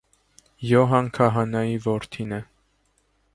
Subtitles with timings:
[0.69, 2.41] Յոհան քահանայի որդին է։